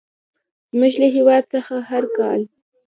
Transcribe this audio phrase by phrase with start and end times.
[0.71, 2.41] زموږ له هېواد څخه هر کال.